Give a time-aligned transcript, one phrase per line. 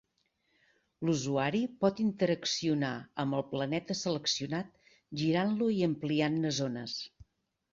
[1.09, 2.91] L'usuari pot interaccionar
[3.25, 4.75] amb el planeta seleccionat
[5.23, 6.99] girant-lo i ampliant-ne zones.